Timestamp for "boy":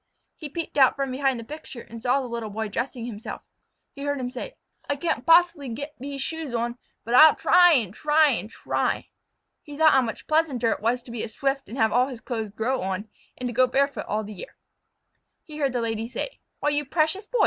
2.49-2.69, 17.27-17.37